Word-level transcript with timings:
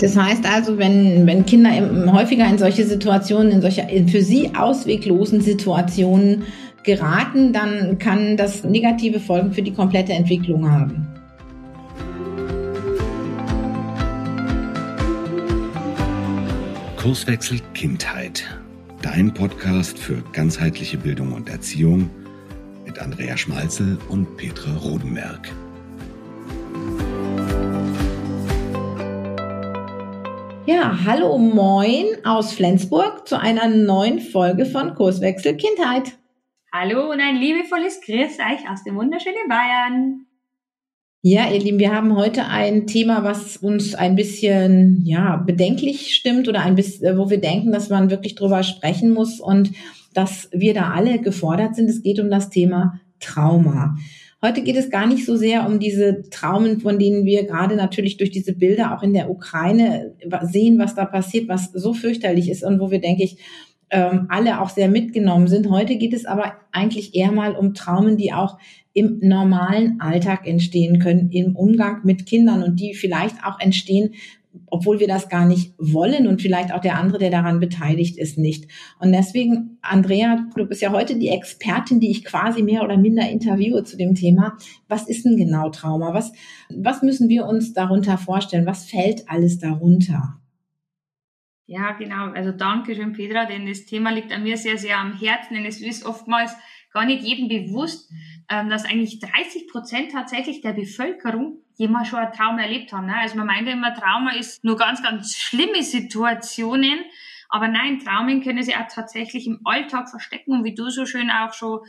Das 0.00 0.16
heißt 0.16 0.44
also, 0.46 0.78
wenn, 0.78 1.26
wenn 1.26 1.44
Kinder 1.44 1.70
häufiger 2.12 2.48
in 2.48 2.58
solche 2.58 2.84
Situationen, 2.84 3.50
in 3.50 3.60
solche 3.60 3.86
für 4.06 4.22
sie 4.22 4.54
ausweglosen 4.54 5.40
Situationen 5.40 6.44
geraten, 6.84 7.52
dann 7.52 7.98
kann 7.98 8.36
das 8.36 8.62
negative 8.62 9.18
Folgen 9.18 9.52
für 9.52 9.62
die 9.62 9.72
komplette 9.72 10.12
Entwicklung 10.12 10.70
haben. 10.70 11.06
Kurswechsel 16.96 17.58
Kindheit. 17.74 18.44
Dein 19.02 19.32
Podcast 19.32 19.98
für 19.98 20.22
ganzheitliche 20.32 20.98
Bildung 20.98 21.32
und 21.32 21.48
Erziehung 21.48 22.10
mit 22.86 22.98
Andrea 22.98 23.36
Schmalzel 23.36 23.98
und 24.08 24.36
Petra 24.36 24.76
Rodenberg. 24.76 25.48
Ja, 30.88 31.04
hallo, 31.04 31.36
moin 31.36 32.06
aus 32.24 32.54
Flensburg 32.54 33.28
zu 33.28 33.38
einer 33.38 33.68
neuen 33.68 34.20
Folge 34.20 34.64
von 34.64 34.94
Kurswechsel 34.94 35.54
Kindheit. 35.54 36.16
Hallo 36.72 37.10
und 37.10 37.20
ein 37.20 37.36
liebevolles 37.36 38.00
Grüß 38.00 38.38
euch 38.38 38.70
aus 38.70 38.84
dem 38.84 38.96
wunderschönen 38.96 39.50
Bayern. 39.50 40.24
Ja, 41.20 41.50
ihr 41.50 41.60
Lieben, 41.60 41.78
wir 41.78 41.94
haben 41.94 42.16
heute 42.16 42.46
ein 42.46 42.86
Thema, 42.86 43.22
was 43.22 43.58
uns 43.58 43.94
ein 43.94 44.16
bisschen, 44.16 45.02
ja, 45.04 45.36
bedenklich 45.36 46.14
stimmt 46.14 46.48
oder 46.48 46.62
ein 46.62 46.74
bisschen, 46.74 47.18
wo 47.18 47.28
wir 47.28 47.38
denken, 47.38 47.70
dass 47.70 47.90
man 47.90 48.08
wirklich 48.08 48.34
drüber 48.34 48.62
sprechen 48.62 49.10
muss 49.10 49.40
und 49.40 49.72
dass 50.14 50.48
wir 50.52 50.72
da 50.72 50.92
alle 50.92 51.18
gefordert 51.18 51.74
sind. 51.76 51.90
Es 51.90 52.02
geht 52.02 52.18
um 52.18 52.30
das 52.30 52.48
Thema 52.48 52.98
Trauma. 53.20 53.98
Heute 54.40 54.62
geht 54.62 54.76
es 54.76 54.88
gar 54.88 55.08
nicht 55.08 55.26
so 55.26 55.36
sehr 55.36 55.66
um 55.66 55.80
diese 55.80 56.22
Traumen, 56.30 56.80
von 56.80 56.98
denen 57.00 57.24
wir 57.24 57.44
gerade 57.44 57.74
natürlich 57.74 58.18
durch 58.18 58.30
diese 58.30 58.52
Bilder 58.52 58.96
auch 58.96 59.02
in 59.02 59.12
der 59.12 59.30
Ukraine 59.30 60.14
sehen, 60.42 60.78
was 60.78 60.94
da 60.94 61.06
passiert, 61.06 61.48
was 61.48 61.72
so 61.72 61.92
fürchterlich 61.92 62.48
ist 62.48 62.62
und 62.62 62.78
wo 62.78 62.92
wir, 62.92 63.00
denke 63.00 63.24
ich, 63.24 63.38
ähm, 63.90 64.26
alle 64.28 64.60
auch 64.60 64.68
sehr 64.68 64.88
mitgenommen 64.88 65.48
sind. 65.48 65.70
Heute 65.70 65.96
geht 65.96 66.12
es 66.12 66.24
aber 66.24 66.52
eigentlich 66.70 67.16
eher 67.16 67.32
mal 67.32 67.56
um 67.56 67.74
Traumen, 67.74 68.16
die 68.16 68.32
auch 68.32 68.58
im 68.92 69.18
normalen 69.22 70.00
Alltag 70.00 70.46
entstehen 70.46 71.00
können, 71.00 71.30
im 71.30 71.56
Umgang 71.56 72.00
mit 72.04 72.26
Kindern 72.26 72.62
und 72.62 72.78
die 72.78 72.94
vielleicht 72.94 73.36
auch 73.44 73.58
entstehen, 73.58 74.14
obwohl 74.66 75.00
wir 75.00 75.08
das 75.08 75.28
gar 75.28 75.46
nicht 75.46 75.74
wollen 75.78 76.26
und 76.26 76.42
vielleicht 76.42 76.72
auch 76.72 76.80
der 76.80 76.98
andere, 76.98 77.18
der 77.18 77.30
daran 77.30 77.60
beteiligt 77.60 78.18
ist, 78.18 78.38
nicht. 78.38 78.70
Und 78.98 79.12
deswegen, 79.12 79.78
Andrea, 79.82 80.46
du 80.54 80.66
bist 80.66 80.82
ja 80.82 80.92
heute 80.92 81.18
die 81.18 81.28
Expertin, 81.28 82.00
die 82.00 82.10
ich 82.10 82.24
quasi 82.24 82.62
mehr 82.62 82.82
oder 82.82 82.96
minder 82.96 83.28
interviewe 83.28 83.84
zu 83.84 83.96
dem 83.96 84.14
Thema. 84.14 84.56
Was 84.88 85.08
ist 85.08 85.24
denn 85.24 85.36
genau 85.36 85.70
Trauma? 85.70 86.14
Was, 86.14 86.32
was 86.70 87.02
müssen 87.02 87.28
wir 87.28 87.46
uns 87.46 87.72
darunter 87.72 88.18
vorstellen? 88.18 88.66
Was 88.66 88.84
fällt 88.84 89.28
alles 89.28 89.58
darunter? 89.58 90.40
Ja, 91.66 91.92
genau. 91.92 92.32
Also 92.32 92.50
danke 92.52 92.94
schön, 92.94 93.12
Petra, 93.12 93.44
denn 93.44 93.66
das 93.66 93.84
Thema 93.84 94.10
liegt 94.10 94.32
an 94.32 94.42
mir 94.42 94.56
sehr, 94.56 94.78
sehr 94.78 94.98
am 94.98 95.18
Herzen, 95.18 95.54
denn 95.54 95.66
es 95.66 95.82
ist 95.82 96.06
oftmals 96.06 96.52
gar 96.94 97.04
nicht 97.04 97.22
jedem 97.22 97.48
bewusst, 97.48 98.10
ähm, 98.50 98.70
dass 98.70 98.84
eigentlich 98.84 99.20
30 99.20 99.68
Prozent 99.68 100.12
tatsächlich 100.12 100.60
der 100.60 100.72
Bevölkerung 100.72 101.62
jemals 101.76 102.08
schon 102.08 102.18
ein 102.18 102.32
Trauma 102.32 102.62
erlebt 102.62 102.92
haben. 102.92 103.06
Ne? 103.06 103.16
Also 103.16 103.36
man 103.36 103.46
meint 103.46 103.68
immer, 103.68 103.94
Trauma 103.94 104.32
ist 104.32 104.64
nur 104.64 104.76
ganz, 104.76 105.02
ganz 105.02 105.36
schlimme 105.36 105.82
Situationen. 105.82 107.00
Aber 107.50 107.68
nein, 107.68 107.98
Traumen 107.98 108.42
können 108.42 108.62
sie 108.62 108.74
auch 108.74 108.88
tatsächlich 108.92 109.46
im 109.46 109.60
Alltag 109.64 110.10
verstecken 110.10 110.52
und 110.52 110.64
wie 110.64 110.74
du 110.74 110.90
so 110.90 111.06
schön 111.06 111.30
auch 111.30 111.54
schon 111.54 111.80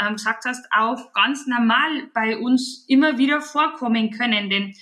ähm, 0.00 0.14
gesagt 0.14 0.44
hast, 0.44 0.64
auch 0.70 1.12
ganz 1.12 1.46
normal 1.46 2.08
bei 2.14 2.38
uns 2.38 2.84
immer 2.88 3.18
wieder 3.18 3.40
vorkommen 3.40 4.10
können. 4.10 4.48
Denn 4.48 4.74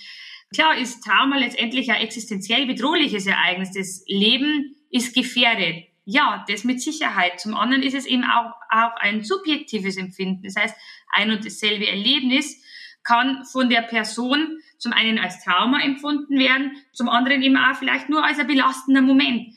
klar 0.53 0.77
ist 0.77 1.03
Trauma 1.03 1.37
letztendlich 1.37 1.89
ein 1.89 2.01
existenziell 2.01 2.67
bedrohliches 2.67 3.25
Ereignis. 3.25 3.71
Das 3.71 4.03
Leben 4.07 4.75
ist 4.91 5.15
gefährdet. 5.15 5.86
Ja, 6.09 6.45
das 6.47 6.63
mit 6.63 6.81
Sicherheit. 6.81 7.37
Zum 7.37 7.53
anderen 7.53 7.83
ist 7.83 7.93
es 7.93 8.05
eben 8.05 8.23
auch, 8.23 8.53
auch 8.71 8.95
ein 8.95 9.25
subjektives 9.25 9.97
Empfinden. 9.97 10.43
Das 10.43 10.55
heißt, 10.55 10.73
ein 11.11 11.31
und 11.31 11.45
dasselbe 11.45 11.85
Erlebnis 11.85 12.63
kann 13.03 13.43
von 13.43 13.69
der 13.69 13.81
Person 13.81 14.57
zum 14.77 14.93
einen 14.93 15.19
als 15.19 15.43
Trauma 15.43 15.81
empfunden 15.81 16.39
werden, 16.39 16.77
zum 16.93 17.09
anderen 17.09 17.41
eben 17.41 17.57
auch 17.57 17.75
vielleicht 17.75 18.07
nur 18.07 18.23
als 18.23 18.39
ein 18.39 18.47
belastender 18.47 19.01
Moment. 19.01 19.53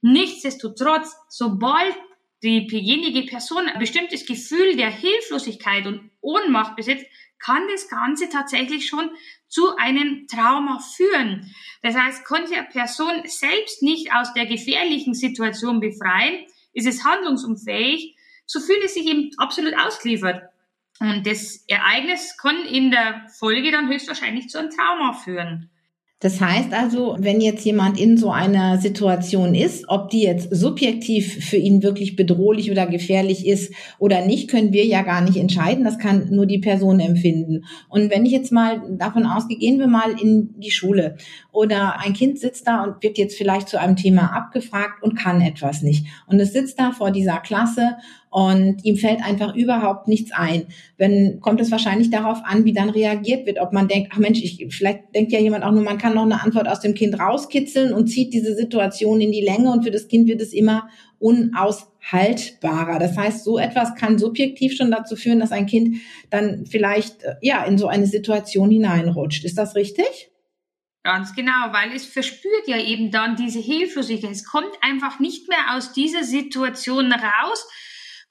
Nichtsdestotrotz, 0.00 1.14
sobald 1.28 1.94
diejenige 2.42 3.26
Person 3.26 3.68
ein 3.68 3.78
bestimmtes 3.78 4.24
Gefühl 4.24 4.76
der 4.76 4.90
Hilflosigkeit 4.90 5.86
und 5.86 6.10
Ohnmacht 6.22 6.76
besitzt, 6.76 7.04
kann 7.40 7.62
das 7.72 7.88
Ganze 7.88 8.28
tatsächlich 8.28 8.86
schon 8.86 9.10
zu 9.48 9.76
einem 9.76 10.26
Trauma 10.28 10.78
führen. 10.78 11.52
Das 11.82 11.96
heißt, 11.96 12.24
konnte 12.24 12.54
eine 12.54 12.68
Person 12.68 13.22
selbst 13.24 13.82
nicht 13.82 14.14
aus 14.14 14.32
der 14.34 14.46
gefährlichen 14.46 15.14
Situation 15.14 15.80
befreien, 15.80 16.46
ist 16.72 16.86
es 16.86 17.04
handlungsunfähig, 17.04 18.16
so 18.46 18.60
fühlt 18.60 18.84
es 18.84 18.94
sich 18.94 19.06
eben 19.06 19.30
absolut 19.38 19.74
ausgeliefert. 19.76 20.42
Und 21.00 21.26
das 21.26 21.64
Ereignis 21.66 22.36
kann 22.36 22.64
in 22.66 22.90
der 22.90 23.26
Folge 23.38 23.72
dann 23.72 23.88
höchstwahrscheinlich 23.88 24.48
zu 24.48 24.58
einem 24.58 24.70
Trauma 24.70 25.14
führen. 25.14 25.70
Das 26.22 26.38
heißt 26.38 26.74
also, 26.74 27.16
wenn 27.18 27.40
jetzt 27.40 27.64
jemand 27.64 27.98
in 27.98 28.18
so 28.18 28.30
einer 28.30 28.76
Situation 28.76 29.54
ist, 29.54 29.86
ob 29.88 30.10
die 30.10 30.20
jetzt 30.20 30.54
subjektiv 30.54 31.46
für 31.46 31.56
ihn 31.56 31.82
wirklich 31.82 32.14
bedrohlich 32.14 32.70
oder 32.70 32.86
gefährlich 32.86 33.46
ist 33.46 33.72
oder 33.98 34.26
nicht, 34.26 34.50
können 34.50 34.74
wir 34.74 34.84
ja 34.84 35.00
gar 35.00 35.22
nicht 35.22 35.38
entscheiden. 35.38 35.82
Das 35.82 35.98
kann 35.98 36.28
nur 36.30 36.44
die 36.44 36.58
Person 36.58 37.00
empfinden. 37.00 37.64
Und 37.88 38.10
wenn 38.10 38.26
ich 38.26 38.32
jetzt 38.32 38.52
mal 38.52 38.82
davon 38.98 39.24
ausgehe, 39.24 39.56
gehen 39.56 39.78
wir 39.78 39.86
mal 39.86 40.14
in 40.20 40.60
die 40.60 40.70
Schule 40.70 41.16
oder 41.52 41.98
ein 42.00 42.12
Kind 42.12 42.38
sitzt 42.38 42.68
da 42.68 42.84
und 42.84 43.02
wird 43.02 43.16
jetzt 43.16 43.38
vielleicht 43.38 43.70
zu 43.70 43.80
einem 43.80 43.96
Thema 43.96 44.36
abgefragt 44.36 45.02
und 45.02 45.16
kann 45.16 45.40
etwas 45.40 45.80
nicht. 45.80 46.04
Und 46.26 46.38
es 46.38 46.52
sitzt 46.52 46.78
da 46.78 46.92
vor 46.92 47.12
dieser 47.12 47.38
Klasse 47.38 47.96
und 48.30 48.84
ihm 48.84 48.96
fällt 48.96 49.22
einfach 49.22 49.56
überhaupt 49.56 50.06
nichts 50.06 50.30
ein. 50.32 50.68
Wenn 50.96 51.40
kommt 51.40 51.60
es 51.60 51.72
wahrscheinlich 51.72 52.10
darauf 52.10 52.38
an, 52.44 52.64
wie 52.64 52.72
dann 52.72 52.88
reagiert 52.88 53.44
wird, 53.44 53.60
ob 53.60 53.72
man 53.72 53.88
denkt, 53.88 54.12
ach 54.14 54.18
Mensch, 54.18 54.40
ich, 54.40 54.64
vielleicht 54.70 55.14
denkt 55.14 55.32
ja 55.32 55.40
jemand 55.40 55.64
auch 55.64 55.72
nur, 55.72 55.82
man 55.82 55.98
kann 55.98 56.14
noch 56.14 56.22
eine 56.22 56.40
Antwort 56.40 56.68
aus 56.68 56.80
dem 56.80 56.94
Kind 56.94 57.18
rauskitzeln 57.18 57.92
und 57.92 58.06
zieht 58.06 58.32
diese 58.32 58.54
Situation 58.54 59.20
in 59.20 59.32
die 59.32 59.42
Länge 59.42 59.72
und 59.72 59.82
für 59.82 59.90
das 59.90 60.06
Kind 60.06 60.28
wird 60.28 60.40
es 60.40 60.52
immer 60.52 60.88
unaushaltbarer. 61.18 63.00
Das 63.00 63.16
heißt, 63.16 63.44
so 63.44 63.58
etwas 63.58 63.96
kann 63.96 64.16
subjektiv 64.16 64.76
schon 64.76 64.92
dazu 64.92 65.16
führen, 65.16 65.40
dass 65.40 65.50
ein 65.50 65.66
Kind 65.66 65.96
dann 66.30 66.66
vielleicht 66.66 67.24
äh, 67.24 67.34
ja 67.42 67.64
in 67.64 67.78
so 67.78 67.88
eine 67.88 68.06
Situation 68.06 68.70
hineinrutscht. 68.70 69.44
Ist 69.44 69.58
das 69.58 69.74
richtig? 69.74 70.30
Ganz 71.02 71.34
genau, 71.34 71.72
weil 71.72 71.92
es 71.96 72.04
verspürt 72.04 72.68
ja 72.68 72.78
eben 72.78 73.10
dann 73.10 73.34
diese 73.34 73.58
Hilflosigkeit. 73.58 74.30
Es 74.30 74.44
kommt 74.44 74.70
einfach 74.82 75.18
nicht 75.18 75.48
mehr 75.48 75.74
aus 75.74 75.92
dieser 75.94 76.24
Situation 76.24 77.10
raus, 77.10 77.66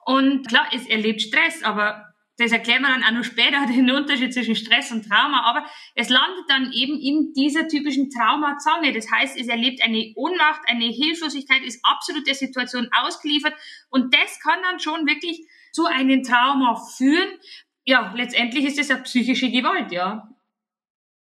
und 0.09 0.47
klar, 0.47 0.67
es 0.73 0.87
erlebt 0.87 1.21
Stress, 1.21 1.61
aber 1.61 2.03
das 2.39 2.51
erklären 2.51 2.81
wir 2.81 2.89
dann 2.89 3.03
auch 3.03 3.11
noch 3.11 3.23
später, 3.23 3.63
den 3.67 3.91
Unterschied 3.91 4.33
zwischen 4.33 4.55
Stress 4.55 4.91
und 4.91 5.07
Trauma, 5.07 5.43
aber 5.43 5.63
es 5.93 6.09
landet 6.09 6.45
dann 6.47 6.71
eben 6.73 6.99
in 6.99 7.31
dieser 7.33 7.67
typischen 7.67 8.09
Traumazange. 8.09 8.91
Das 8.91 9.11
heißt, 9.11 9.39
es 9.39 9.47
erlebt 9.49 9.83
eine 9.83 10.11
Ohnmacht, 10.15 10.61
eine 10.65 10.85
Hilflosigkeit, 10.85 11.61
ist 11.61 11.79
absolut 11.83 12.25
der 12.25 12.33
Situation 12.33 12.89
ausgeliefert 13.03 13.53
und 13.91 14.11
das 14.11 14.39
kann 14.39 14.57
dann 14.63 14.79
schon 14.79 15.05
wirklich 15.05 15.45
zu 15.73 15.85
einem 15.85 16.23
Trauma 16.23 16.81
führen. 16.97 17.29
Ja, 17.85 18.11
letztendlich 18.15 18.65
ist 18.65 18.79
es 18.79 18.87
ja 18.87 18.97
psychische 18.97 19.51
Gewalt, 19.51 19.91
ja. 19.91 20.27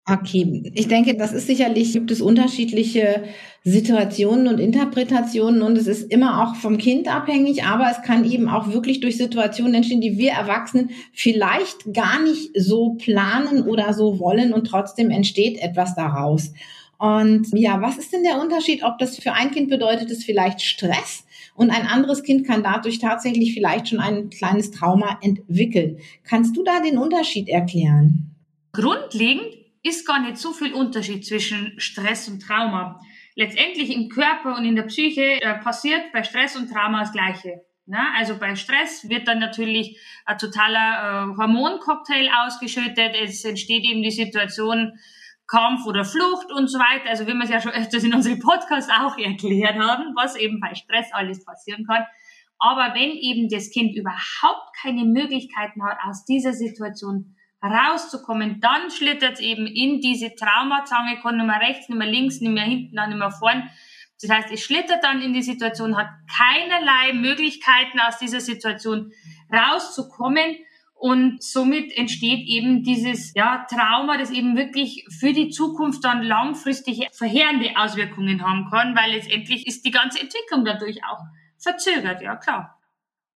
Okay, 0.09 0.71
ich 0.73 0.87
denke, 0.87 1.17
das 1.17 1.33
ist 1.33 1.49
sicherlich, 1.49 1.93
gibt 1.93 2.13
es 2.13 2.21
unterschiedliche 2.21 3.25
Situationen 3.65 4.47
und 4.47 4.61
Interpretationen 4.61 5.63
und 5.63 5.77
es 5.77 5.89
ist 5.89 6.13
immer 6.13 6.45
auch 6.45 6.55
vom 6.55 6.79
Kind 6.79 7.13
abhängig, 7.13 7.65
aber 7.65 7.91
es 7.91 8.03
kann 8.03 8.25
eben 8.25 8.49
auch 8.49 8.73
wirklich 8.73 9.01
durch 9.01 9.17
Situationen 9.17 9.75
entstehen, 9.75 10.01
die 10.01 10.17
wir 10.17 10.31
Erwachsenen 10.31 10.91
vielleicht 11.13 11.93
gar 11.93 12.23
nicht 12.23 12.53
so 12.55 12.95
planen 12.95 13.63
oder 13.63 13.93
so 13.95 14.21
wollen 14.21 14.53
und 14.53 14.69
trotzdem 14.69 15.11
entsteht 15.11 15.59
etwas 15.59 15.97
daraus. 15.97 16.53
Und 16.99 17.49
ja, 17.53 17.83
was 17.83 17.99
ist 17.99 18.13
denn 18.13 18.23
der 18.23 18.41
Unterschied, 18.41 18.85
ob 18.85 18.99
das 18.99 19.19
für 19.19 19.33
ein 19.33 19.51
Kind 19.51 19.71
bedeutet 19.71 20.09
es 20.13 20.23
vielleicht 20.23 20.63
Stress 20.63 21.25
und 21.57 21.71
ein 21.71 21.85
anderes 21.85 22.23
Kind 22.23 22.47
kann 22.47 22.63
dadurch 22.63 23.01
tatsächlich 23.01 23.55
vielleicht 23.55 23.89
schon 23.89 23.99
ein 23.99 24.31
kleines 24.31 24.71
Trauma 24.71 25.19
entwickeln? 25.21 25.99
Kannst 26.23 26.57
du 26.57 26.63
da 26.63 26.79
den 26.79 26.97
Unterschied 26.97 27.49
erklären? 27.49 28.31
Grundlegend 28.73 29.56
ist 29.87 30.07
gar 30.07 30.21
nicht 30.21 30.37
so 30.37 30.53
viel 30.53 30.73
Unterschied 30.73 31.25
zwischen 31.25 31.79
Stress 31.79 32.29
und 32.29 32.41
Trauma. 32.41 33.01
Letztendlich 33.35 33.91
im 33.91 34.09
Körper 34.09 34.57
und 34.57 34.65
in 34.65 34.77
der 34.77 34.85
Psyche 34.85 35.41
äh, 35.41 35.59
passiert 35.59 36.13
bei 36.13 36.23
Stress 36.23 36.57
und 36.57 36.71
Trauma 36.71 37.01
das 37.01 37.13
Gleiche. 37.13 37.63
Ne? 37.87 37.99
Also 38.17 38.39
bei 38.39 38.57
Stress 38.57 39.09
wird 39.09 39.29
dann 39.29 39.39
natürlich 39.39 40.01
ein 40.25 40.39
totaler 40.39 41.35
äh, 41.35 41.37
Hormoncocktail 41.37 42.29
ausgeschüttet. 42.45 43.15
Es 43.23 43.45
entsteht 43.45 43.85
eben 43.85 44.03
die 44.03 44.11
Situation 44.11 44.99
Kampf 45.47 45.87
oder 45.87 46.05
Flucht 46.05 46.51
und 46.51 46.69
so 46.69 46.79
weiter. 46.79 47.11
Also 47.11 47.27
wie 47.27 47.35
wir 47.35 47.45
es 47.45 47.51
ja 47.51 47.61
schon 47.61 47.73
öfters 47.73 48.03
in 48.03 48.15
unserem 48.15 48.41
Podcast 48.41 48.91
auch 48.91 49.17
erklärt 49.17 49.79
haben, 49.79 50.15
was 50.17 50.35
eben 50.35 50.59
bei 50.61 50.75
Stress 50.75 51.13
alles 51.13 51.45
passieren 51.45 51.87
kann. 51.87 52.05
Aber 52.59 52.95
wenn 52.95 53.11
eben 53.11 53.49
das 53.49 53.71
Kind 53.71 53.95
überhaupt 53.95 54.75
keine 54.81 55.05
Möglichkeiten 55.05 55.85
hat, 55.85 55.99
aus 56.09 56.25
dieser 56.25 56.55
Situation 56.55 57.37
rauszukommen, 57.63 58.61
dann 58.61 58.91
schlittert 58.91 59.41
eben 59.41 59.67
in 59.67 60.01
diese 60.01 60.35
Traumazange, 60.35 61.19
kann 61.21 61.37
nicht 61.37 61.47
mehr 61.47 61.61
rechts, 61.61 61.89
nicht 61.89 61.99
mehr 61.99 62.07
links, 62.07 62.41
nicht 62.41 62.53
mehr 62.53 62.65
hinten, 62.65 62.95
nicht 62.95 63.19
mehr 63.19 63.31
vorn. 63.31 63.69
Das 64.21 64.31
heißt, 64.31 64.51
es 64.53 64.63
schlittert 64.63 65.05
dann 65.05 65.21
in 65.21 65.33
die 65.33 65.43
Situation, 65.43 65.97
hat 65.97 66.09
keinerlei 66.35 67.13
Möglichkeiten 67.13 68.01
aus 68.01 68.19
dieser 68.19 68.41
Situation 68.41 69.13
rauszukommen 69.53 70.57
und 70.99 71.43
somit 71.43 71.97
entsteht 71.97 72.49
eben 72.49 72.83
dieses 72.83 73.35
ja, 73.35 73.67
Trauma, 73.69 74.17
das 74.17 74.31
eben 74.31 74.57
wirklich 74.57 75.05
für 75.11 75.35
die 75.35 75.51
Zukunft 75.51 76.03
dann 76.05 76.23
langfristige 76.23 77.09
verheerende 77.13 77.73
Auswirkungen 77.77 78.43
haben 78.43 78.69
kann, 78.71 78.97
weil 78.97 79.13
letztendlich 79.13 79.67
ist 79.67 79.85
die 79.85 79.91
ganze 79.91 80.21
Entwicklung 80.21 80.65
dadurch 80.65 81.05
auch 81.05 81.21
verzögert, 81.59 82.23
ja 82.23 82.37
klar. 82.37 82.76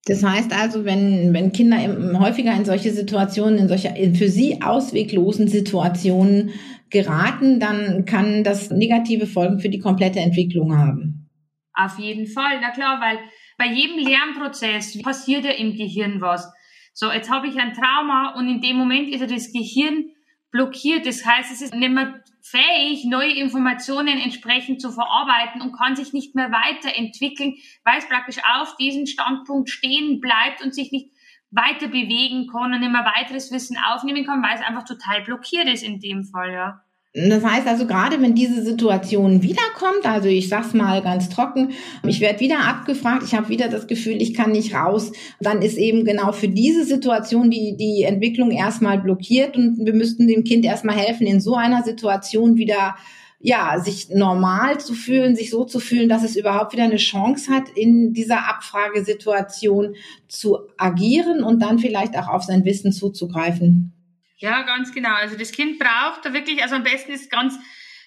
Das 0.07 0.25
heißt 0.25 0.53
also, 0.53 0.85
wenn, 0.85 1.35
wenn 1.35 1.53
Kinder 1.53 1.77
häufiger 2.19 2.55
in 2.55 2.65
solche 2.65 2.91
Situationen, 2.91 3.59
in 3.59 3.69
solche 3.69 3.91
für 4.15 4.29
sie 4.29 4.63
ausweglosen 4.63 5.47
Situationen 5.47 6.51
geraten, 6.89 7.61
dann 7.61 8.05
kann 8.07 8.43
das 8.43 8.71
negative 8.71 9.27
Folgen 9.27 9.61
für 9.61 9.69
die 9.69 9.79
komplette 9.79 10.21
Entwicklung 10.21 10.77
haben. 10.77 11.29
Auf 11.75 11.99
jeden 11.99 12.27
Fall, 12.27 12.59
na 12.61 12.71
klar, 12.71 13.01
weil 13.01 13.19
bei 13.59 13.67
jedem 13.67 13.99
Lernprozess 13.99 15.01
passiert 15.03 15.45
ja 15.45 15.53
im 15.53 15.75
Gehirn 15.75 16.21
was. 16.21 16.51
So, 16.93 17.11
jetzt 17.13 17.31
habe 17.31 17.47
ich 17.47 17.57
ein 17.57 17.75
Trauma 17.75 18.35
und 18.37 18.49
in 18.49 18.61
dem 18.61 18.77
Moment 18.77 19.09
ist 19.15 19.21
ja 19.21 19.27
das 19.27 19.53
Gehirn 19.53 20.11
blockiert. 20.51 21.07
Das 21.07 21.25
heißt, 21.25 21.53
es 21.53 21.63
ist 21.63 21.75
nicht 21.75 21.93
mehr 21.93 22.23
fähig, 22.43 23.05
neue 23.05 23.35
Informationen 23.35 24.19
entsprechend 24.19 24.81
zu 24.81 24.91
verarbeiten 24.91 25.61
und 25.61 25.73
kann 25.73 25.97
sich 25.97 26.13
nicht 26.13 26.35
mehr 26.35 26.51
weiterentwickeln, 26.51 27.57
weil 27.85 27.99
es 27.99 28.09
praktisch 28.09 28.39
auf 28.59 28.77
diesem 28.77 29.07
Standpunkt 29.07 29.69
stehen 29.69 30.21
bleibt 30.21 30.63
und 30.63 30.75
sich 30.75 30.91
nicht 30.93 31.13
weiter 31.51 31.89
bewegen 31.89 32.47
kann 32.47 32.73
und 32.73 32.83
immer 32.83 33.05
weiteres 33.05 33.51
Wissen 33.51 33.77
aufnehmen 33.79 34.25
kann, 34.25 34.43
weil 34.43 34.55
es 34.55 34.67
einfach 34.67 34.85
total 34.85 35.23
blockiert 35.23 35.69
ist 35.69 35.83
in 35.83 36.01
dem 36.01 36.25
Fall, 36.25 36.53
ja. 36.53 36.85
Das 37.13 37.45
heißt 37.45 37.67
also, 37.67 37.87
gerade 37.87 38.23
wenn 38.23 38.37
diese 38.37 38.63
Situation 38.63 39.43
wiederkommt, 39.43 40.05
also 40.05 40.29
ich 40.29 40.49
sag's 40.49 40.75
mal 40.75 41.03
ganz 41.03 41.29
trocken, 41.29 41.73
ich 42.07 42.21
werde 42.21 42.39
wieder 42.39 42.61
abgefragt, 42.61 43.25
ich 43.25 43.35
habe 43.35 43.49
wieder 43.49 43.69
das 43.69 43.89
Gefühl, 43.89 44.23
ich 44.23 44.33
kann 44.33 44.53
nicht 44.53 44.75
raus, 44.75 45.11
dann 45.41 45.61
ist 45.61 45.77
eben 45.77 46.05
genau 46.05 46.31
für 46.31 46.47
diese 46.47 46.85
Situation 46.85 47.51
die, 47.51 47.77
die 47.77 48.05
Entwicklung 48.05 48.53
erstmal 48.53 48.99
blockiert 48.99 49.57
und 49.57 49.85
wir 49.85 49.93
müssten 49.93 50.29
dem 50.29 50.45
Kind 50.45 50.65
erstmal 50.65 50.95
helfen, 50.95 51.27
in 51.27 51.41
so 51.41 51.57
einer 51.57 51.83
Situation 51.83 52.57
wieder 52.57 52.95
ja, 53.43 53.81
sich 53.81 54.11
normal 54.11 54.79
zu 54.79 54.93
fühlen, 54.93 55.35
sich 55.35 55.51
so 55.51 55.65
zu 55.65 55.81
fühlen, 55.81 56.11
dass 56.11 56.23
es 56.23 56.37
überhaupt 56.37 56.75
wieder 56.75 56.85
eine 56.85 56.99
Chance 56.99 57.51
hat, 57.51 57.71
in 57.75 58.13
dieser 58.13 58.49
Abfragesituation 58.49 59.95
zu 60.29 60.59
agieren 60.77 61.43
und 61.43 61.61
dann 61.61 61.79
vielleicht 61.79 62.17
auch 62.17 62.29
auf 62.29 62.45
sein 62.45 62.65
Wissen 62.67 62.93
zuzugreifen. 62.93 63.95
Ja, 64.41 64.63
ganz 64.63 64.93
genau. 64.93 65.15
Also 65.15 65.37
das 65.37 65.53
Kind 65.53 65.79
braucht 65.79 66.25
da 66.25 66.33
wirklich, 66.33 66.63
also 66.63 66.75
am 66.75 66.83
besten 66.83 67.13
ist 67.13 67.31
ganz, 67.31 67.59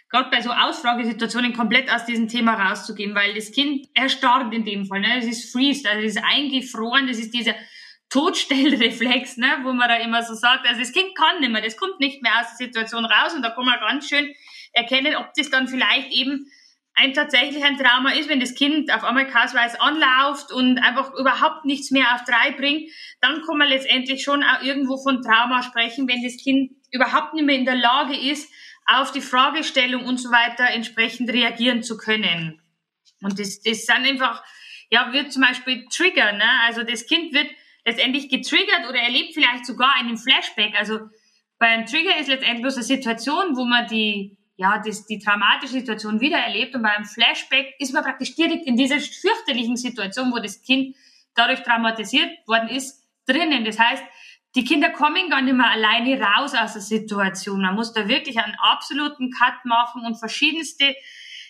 gerade 0.10 0.32
bei 0.32 0.42
so 0.42 0.52
Ausfragesituationen 0.52 1.54
komplett 1.54 1.92
aus 1.94 2.06
diesem 2.06 2.28
Thema 2.28 2.56
rauszugehen, 2.56 3.14
weil 3.14 3.36
das 3.36 3.52
Kind 3.52 3.88
erstarrt 3.94 4.54
in 4.54 4.66
dem 4.66 4.86
Fall. 4.86 5.02
Ne? 5.02 5.16
Das 5.16 5.26
ist 5.26 5.52
freezed, 5.52 5.86
also 5.86 6.02
das 6.02 6.16
ist 6.16 6.24
eingefroren, 6.24 7.08
das 7.08 7.20
ist 7.20 7.34
dieser 7.36 7.54
Todstellreflex, 8.10 9.38
ne? 9.38 9.60
wo 9.62 9.74
man 9.74 9.88
da 9.88 9.98
immer 9.98 10.24
so 10.24 10.34
sagt, 10.34 10.68
also 10.68 10.80
das 10.80 10.92
Kind 10.92 11.16
kann 11.16 11.40
nicht 11.40 11.52
mehr, 11.52 11.62
das 11.62 11.78
kommt 11.78 12.00
nicht 12.00 12.24
mehr 12.24 12.40
aus 12.40 12.58
der 12.58 12.68
Situation 12.68 13.06
raus 13.06 13.36
und 13.36 13.44
da 13.44 13.52
kann 13.52 13.66
man 13.66 13.80
ganz 13.80 14.10
schön 14.10 14.34
erkennen, 14.74 15.16
ob 15.16 15.34
das 15.36 15.52
dann 15.52 15.68
vielleicht 15.68 16.12
eben 16.12 16.48
ein 16.96 17.14
tatsächlich 17.14 17.64
ein 17.64 17.78
Trauma 17.78 18.12
ist, 18.12 18.30
wenn 18.30 18.40
das 18.40 18.54
Kind 18.54 18.94
auf 18.94 19.04
einmal 19.04 19.28
kausweise 19.28 19.82
anläuft 19.82 20.52
und 20.52 20.78
einfach 20.80 21.14
überhaupt 21.16 21.66
nichts 21.66 21.90
mehr 21.92 22.14
auf 22.14 22.24
drei 22.24 22.52
bringt, 22.52 22.92
dann 23.20 23.42
kann 23.42 23.58
man 23.58 23.68
letztendlich 23.68 24.24
schon 24.24 24.44
auch 24.44 24.62
irgendwo 24.62 24.98
von 24.98 25.22
Trauma 25.22 25.64
sprechen, 25.64 26.08
wenn 26.08 26.24
das 26.24 26.38
Kind 26.38 26.72
überhaupt 26.92 27.34
nicht 27.34 27.46
mehr 27.46 27.56
in 27.56 27.66
der 27.66 27.76
Lage 27.76 28.16
ist, 28.16 28.52
auf 28.86 29.12
die 29.12 29.22
Fragestellung 29.22 30.06
und 30.06 30.18
so 30.18 30.30
weiter 30.30 30.66
entsprechend 30.66 31.32
reagieren 31.32 31.84
zu 31.84 31.98
können. 31.98 32.62
Und 33.22 33.40
das, 33.40 33.62
das 33.62 33.86
sind 33.86 34.06
einfach, 34.06 34.44
ja, 34.92 35.12
wird 35.14 35.32
zum 35.32 35.42
Beispiel 35.42 35.86
Trigger, 35.90 36.34
ne? 36.34 36.50
Also 36.66 36.84
das 36.84 37.08
Kind 37.08 37.34
wird 37.34 37.48
letztendlich 37.86 38.30
getriggert 38.30 38.88
oder 38.88 39.00
erlebt 39.00 39.34
vielleicht 39.34 39.66
sogar 39.66 39.96
einen 39.96 40.18
Flashback. 40.18 40.76
Also 40.78 41.00
bei 41.58 41.68
einem 41.68 41.86
Trigger 41.86 42.18
ist 42.20 42.28
letztendlich 42.28 42.62
bloß 42.62 42.76
eine 42.76 42.84
Situation, 42.84 43.56
wo 43.56 43.66
man 43.66 43.88
die 43.88 44.38
ja, 44.56 44.82
das, 44.86 45.06
die 45.06 45.20
dramatische 45.20 45.74
Situation 45.74 46.20
wieder 46.20 46.38
erlebt 46.38 46.76
und 46.76 46.84
beim 46.84 47.06
Flashback 47.06 47.74
ist 47.80 47.94
man 47.94 48.04
praktisch 48.04 48.36
direkt 48.36 48.66
in 48.68 48.78
dieser 48.78 49.00
fürchterlichen 49.00 49.78
Situation, 49.78 50.32
wo 50.32 50.40
das 50.40 50.62
Kind 50.62 50.96
dadurch 51.34 51.64
traumatisiert 51.64 52.30
worden 52.48 52.70
ist, 52.70 53.04
drinnen. 53.26 53.66
Das 53.66 53.80
heißt, 53.80 54.04
die 54.56 54.64
Kinder 54.64 54.92
kommen 54.92 55.30
gar 55.30 55.42
nicht 55.42 55.56
mehr 55.56 55.72
alleine 55.72 56.22
raus 56.22 56.54
aus 56.54 56.74
der 56.74 56.82
Situation. 56.82 57.62
Man 57.62 57.76
muss 57.76 57.94
da 57.94 58.08
wirklich 58.08 58.38
einen 58.38 58.56
absoluten 58.60 59.32
Cut 59.32 59.66
machen 59.66 60.06
und 60.06 60.20
verschiedenste, 60.20 60.96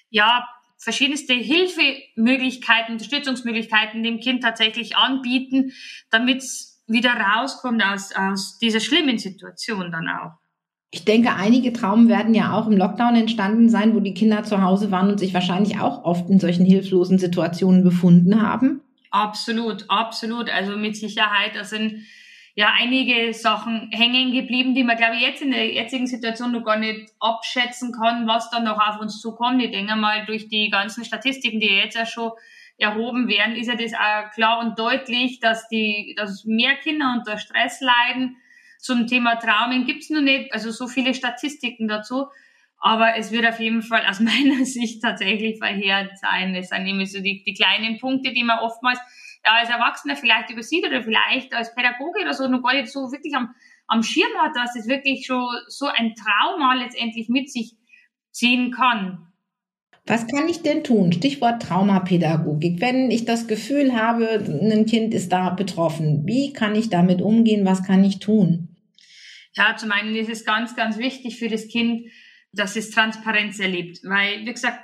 ja, 0.10 0.48
verschiedenste 0.78 1.34
Hilfemöglichkeiten, 1.34 2.94
Unterstützungsmöglichkeiten 2.94 4.04
dem 4.04 4.20
Kind 4.20 4.44
tatsächlich 4.44 4.96
anbieten, 4.96 5.74
damit 6.10 6.38
es 6.38 6.82
wieder 6.88 7.14
rauskommt 7.14 7.84
aus, 7.84 8.14
aus 8.14 8.58
dieser 8.60 8.80
schlimmen 8.80 9.18
Situation 9.18 9.92
dann 9.92 10.08
auch. 10.08 10.43
Ich 10.94 11.06
denke, 11.06 11.34
einige 11.34 11.74
Traumen 11.74 12.08
werden 12.08 12.36
ja 12.36 12.54
auch 12.54 12.68
im 12.68 12.78
Lockdown 12.78 13.16
entstanden 13.16 13.68
sein, 13.68 13.96
wo 13.96 14.00
die 14.00 14.14
Kinder 14.14 14.44
zu 14.44 14.62
Hause 14.62 14.92
waren 14.92 15.10
und 15.10 15.18
sich 15.18 15.34
wahrscheinlich 15.34 15.80
auch 15.80 16.04
oft 16.04 16.30
in 16.30 16.40
solchen 16.40 16.68
hilflosen 16.68 17.18
Situationen 17.18 17.84
befunden 17.84 18.44
haben. 18.44 18.80
Absolut, 19.10 19.86
absolut. 19.90 20.52
Also 20.52 20.78
mit 20.78 20.96
Sicherheit, 20.96 21.56
da 21.56 21.64
sind 21.64 22.06
ja 22.54 22.74
einige 22.80 23.34
Sachen 23.34 23.90
hängen 23.92 24.34
geblieben, 24.34 24.76
die 24.76 24.84
man, 24.84 24.96
glaube 24.96 25.16
ich, 25.16 25.24
jetzt 25.24 25.42
in 25.42 25.50
der 25.50 25.74
jetzigen 25.74 26.06
Situation 26.06 26.52
noch 26.52 26.64
gar 26.64 26.78
nicht 26.78 27.10
abschätzen 27.20 27.92
kann, 27.92 28.28
was 28.28 28.52
dann 28.52 28.66
noch 28.66 28.78
auf 28.80 29.02
uns 29.02 29.20
zukommt. 29.20 29.64
Ich 29.64 29.72
denke 29.72 29.96
mal, 29.96 30.28
durch 30.28 30.48
die 30.48 30.70
ganzen 30.70 31.04
Statistiken, 31.04 31.60
die 31.60 31.70
jetzt 31.70 31.96
ja 31.96 32.06
schon 32.06 32.34
erhoben 32.78 33.28
werden, 33.28 33.56
ist 33.56 33.66
ja 33.66 33.76
das 33.76 33.94
auch 33.96 34.30
klar 34.36 34.60
und 34.60 34.78
deutlich, 34.78 35.40
dass 35.40 35.68
die, 35.70 36.14
dass 36.16 36.46
mehr 36.46 36.76
Kinder 36.76 37.16
unter 37.18 37.40
Stress 37.40 37.82
leiden, 37.82 38.38
zum 38.84 39.08
Thema 39.08 39.38
Traumen 39.38 39.86
gibt's 39.86 40.10
noch 40.10 40.22
nicht, 40.22 40.54
also 40.54 40.70
so 40.70 40.88
viele 40.88 41.14
Statistiken 41.14 41.88
dazu. 41.88 42.26
Aber 42.78 43.16
es 43.16 43.32
wird 43.32 43.48
auf 43.48 43.60
jeden 43.62 43.82
Fall 43.82 44.06
aus 44.06 44.20
meiner 44.20 44.66
Sicht 44.66 45.02
tatsächlich 45.02 45.58
verheerend 45.58 46.12
sein. 46.20 46.54
Es 46.54 46.68
sind 46.68 46.84
nämlich 46.84 47.12
so 47.12 47.22
die, 47.22 47.44
die 47.46 47.54
kleinen 47.54 47.98
Punkte, 47.98 48.34
die 48.34 48.44
man 48.44 48.60
oftmals 48.60 49.00
ja, 49.46 49.54
als 49.54 49.70
Erwachsener 49.70 50.18
vielleicht 50.18 50.50
übersieht 50.50 50.86
oder 50.86 51.02
vielleicht 51.02 51.54
als 51.54 51.74
Pädagoge 51.74 52.22
oder 52.22 52.34
so 52.34 52.48
noch 52.50 52.62
gar 52.62 52.74
nicht 52.74 52.92
so 52.92 53.10
wirklich 53.12 53.34
am, 53.36 53.56
am 53.88 54.04
Schirm 54.04 54.32
hat, 54.42 54.52
dass 54.54 54.76
es 54.76 54.88
wirklich 54.88 55.26
schon 55.26 55.48
so 55.68 55.86
ein 55.86 56.14
Trauma 56.16 56.74
letztendlich 56.74 57.30
mit 57.30 57.50
sich 57.50 57.78
ziehen 58.32 58.72
kann. 58.72 59.28
Was 60.06 60.28
kann 60.28 60.50
ich 60.50 60.62
denn 60.62 60.84
tun? 60.84 61.14
Stichwort 61.14 61.62
Traumapädagogik. 61.62 62.82
Wenn 62.82 63.10
ich 63.10 63.24
das 63.24 63.48
Gefühl 63.48 63.96
habe, 63.96 64.28
ein 64.62 64.86
Kind 64.86 65.14
ist 65.14 65.32
da 65.32 65.52
betroffen, 65.52 66.24
wie 66.26 66.52
kann 66.52 66.76
ich 66.76 66.90
damit 66.90 67.22
umgehen? 67.22 67.66
Was 67.66 67.84
kann 67.84 68.04
ich 68.04 68.20
tun? 68.20 68.73
Ja, 69.56 69.76
zum 69.76 69.92
einen 69.92 70.16
ist 70.16 70.30
es 70.30 70.46
ganz, 70.46 70.76
ganz 70.76 70.98
wichtig 70.98 71.38
für 71.38 71.48
das 71.48 71.68
Kind, 71.68 72.10
dass 72.52 72.76
es 72.76 72.92
Transparenz 72.92 73.60
erlebt. 73.60 74.00
Weil, 74.04 74.46
wie 74.46 74.54
gesagt, 74.54 74.80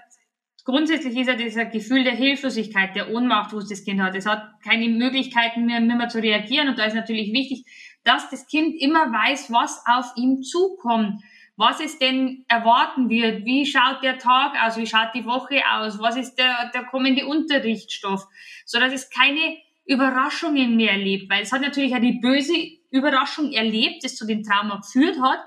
grundsätzlich 0.63 1.17
ist 1.17 1.27
ja 1.27 1.35
dieser 1.35 1.65
Gefühl 1.65 2.03
der 2.03 2.15
Hilflosigkeit, 2.15 2.95
der 2.95 3.11
Ohnmacht, 3.11 3.53
wo 3.53 3.57
es 3.57 3.69
das 3.69 3.83
Kind 3.83 4.01
hat. 4.01 4.15
Es 4.15 4.25
hat 4.25 4.43
keine 4.63 4.88
Möglichkeiten 4.89 5.65
mehr, 5.65 5.79
mehr 5.79 6.09
zu 6.09 6.21
reagieren. 6.21 6.69
Und 6.69 6.77
da 6.77 6.85
ist 6.85 6.95
natürlich 6.95 7.33
wichtig, 7.33 7.65
dass 8.03 8.29
das 8.29 8.47
Kind 8.47 8.75
immer 8.79 9.11
weiß, 9.11 9.51
was 9.51 9.83
auf 9.85 10.13
ihm 10.15 10.41
zukommt, 10.43 11.21
was 11.57 11.81
es 11.81 11.99
denn 11.99 12.45
erwarten 12.47 13.09
wird, 13.09 13.43
wie 13.43 13.65
schaut 13.65 14.01
der 14.01 14.17
Tag 14.17 14.53
aus, 14.63 14.77
wie 14.77 14.88
schaut 14.88 15.13
die 15.13 15.25
Woche 15.25 15.61
aus, 15.69 15.99
was 15.99 16.15
ist 16.15 16.35
der, 16.35 16.71
der 16.73 16.85
kommende 16.85 17.27
Unterrichtsstoff, 17.27 18.25
so 18.65 18.79
dass 18.79 18.93
es 18.93 19.09
keine 19.09 19.57
Überraschungen 19.89 20.75
mehr 20.75 20.91
erlebt, 20.91 21.29
weil 21.29 21.41
es 21.41 21.51
hat 21.51 21.62
natürlich 21.62 21.96
auch 21.96 22.00
die 22.00 22.19
böse 22.22 22.53
Überraschung 22.91 23.51
erlebt, 23.51 24.03
das 24.03 24.15
zu 24.15 24.25
dem 24.25 24.43
Trauma 24.43 24.77
geführt 24.77 25.19
hat. 25.19 25.39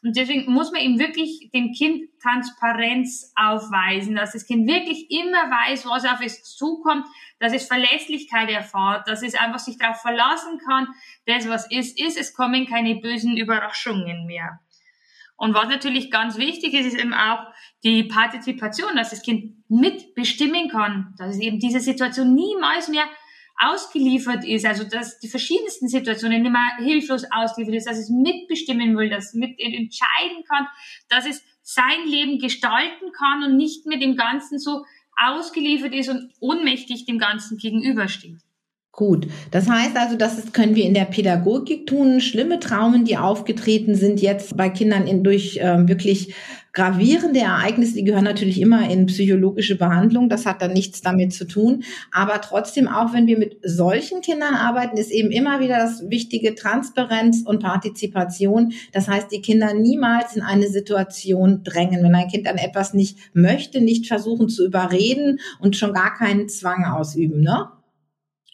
Und 0.00 0.16
deswegen 0.16 0.52
muss 0.52 0.70
man 0.70 0.80
ihm 0.80 1.00
wirklich 1.00 1.50
dem 1.52 1.72
Kind 1.72 2.08
Transparenz 2.22 3.32
aufweisen, 3.34 4.14
dass 4.14 4.32
das 4.32 4.46
Kind 4.46 4.68
wirklich 4.68 5.10
immer 5.10 5.50
weiß, 5.50 5.86
was 5.86 6.04
auf 6.04 6.20
es 6.20 6.44
zukommt, 6.44 7.04
dass 7.40 7.52
es 7.52 7.66
Verlässlichkeit 7.66 8.48
erfahrt, 8.48 9.08
dass 9.08 9.24
es 9.24 9.34
einfach 9.34 9.58
sich 9.58 9.76
darauf 9.76 10.00
verlassen 10.00 10.60
kann, 10.64 10.86
das 11.26 11.48
was 11.48 11.68
ist, 11.68 12.00
ist, 12.00 12.16
es 12.16 12.32
kommen 12.32 12.66
keine 12.66 12.94
bösen 12.94 13.36
Überraschungen 13.36 14.26
mehr. 14.26 14.60
Und 15.36 15.54
was 15.54 15.68
natürlich 15.68 16.12
ganz 16.12 16.36
wichtig 16.38 16.74
ist, 16.74 16.86
ist 16.86 16.98
eben 16.98 17.14
auch 17.14 17.46
die 17.82 18.04
Partizipation, 18.04 18.94
dass 18.94 19.10
das 19.10 19.22
Kind 19.22 19.56
mitbestimmen 19.68 20.68
kann, 20.68 21.14
dass 21.18 21.34
es 21.34 21.40
eben 21.40 21.58
diese 21.58 21.80
Situation 21.80 22.34
niemals 22.34 22.88
mehr 22.88 23.04
ausgeliefert 23.58 24.44
ist, 24.44 24.64
also 24.64 24.84
dass 24.84 25.18
die 25.18 25.28
verschiedensten 25.28 25.88
Situationen 25.88 26.42
nicht 26.42 26.52
mehr 26.52 26.76
hilflos 26.78 27.24
ausgeliefert 27.30 27.76
ist, 27.76 27.88
dass 27.88 27.98
es 27.98 28.08
mitbestimmen 28.08 28.96
will, 28.96 29.10
dass 29.10 29.28
es 29.28 29.34
mit 29.34 29.58
entscheiden 29.58 30.44
kann, 30.48 30.66
dass 31.08 31.26
es 31.26 31.42
sein 31.62 32.06
Leben 32.06 32.38
gestalten 32.38 33.12
kann 33.12 33.42
und 33.44 33.56
nicht 33.56 33.86
mehr 33.86 33.98
dem 33.98 34.16
Ganzen 34.16 34.58
so 34.58 34.84
ausgeliefert 35.16 35.94
ist 35.94 36.08
und 36.08 36.30
ohnmächtig 36.40 37.04
dem 37.04 37.18
Ganzen 37.18 37.58
gegenübersteht. 37.58 38.38
Gut, 38.92 39.28
das 39.52 39.68
heißt 39.68 39.96
also, 39.96 40.16
das 40.16 40.52
können 40.52 40.74
wir 40.74 40.84
in 40.84 40.94
der 40.94 41.04
Pädagogik 41.04 41.86
tun. 41.86 42.20
Schlimme 42.20 42.58
Traumen, 42.58 43.04
die 43.04 43.16
aufgetreten 43.16 43.94
sind 43.94 44.20
jetzt 44.20 44.56
bei 44.56 44.70
Kindern 44.70 45.06
in, 45.06 45.22
durch 45.22 45.60
ähm, 45.62 45.86
wirklich 45.86 46.34
gravierende 46.78 47.40
Ereignisse, 47.40 47.94
die 47.94 48.04
gehören 48.04 48.22
natürlich 48.22 48.60
immer 48.60 48.88
in 48.88 49.06
psychologische 49.06 49.76
Behandlung. 49.76 50.28
Das 50.28 50.46
hat 50.46 50.62
dann 50.62 50.72
nichts 50.72 51.00
damit 51.00 51.32
zu 51.32 51.44
tun. 51.44 51.82
Aber 52.12 52.40
trotzdem, 52.40 52.86
auch 52.86 53.12
wenn 53.12 53.26
wir 53.26 53.36
mit 53.36 53.58
solchen 53.64 54.20
Kindern 54.20 54.54
arbeiten, 54.54 54.96
ist 54.96 55.10
eben 55.10 55.32
immer 55.32 55.58
wieder 55.58 55.78
das 55.78 56.08
wichtige 56.08 56.54
Transparenz 56.54 57.42
und 57.44 57.60
Partizipation. 57.60 58.74
Das 58.92 59.08
heißt, 59.08 59.32
die 59.32 59.42
Kinder 59.42 59.74
niemals 59.74 60.36
in 60.36 60.42
eine 60.42 60.68
Situation 60.68 61.64
drängen. 61.64 62.04
Wenn 62.04 62.14
ein 62.14 62.28
Kind 62.28 62.46
dann 62.46 62.58
etwas 62.58 62.94
nicht 62.94 63.18
möchte, 63.32 63.80
nicht 63.80 64.06
versuchen 64.06 64.48
zu 64.48 64.64
überreden 64.64 65.40
und 65.58 65.76
schon 65.76 65.92
gar 65.92 66.14
keinen 66.14 66.48
Zwang 66.48 66.84
ausüben, 66.84 67.40
ne? 67.40 67.70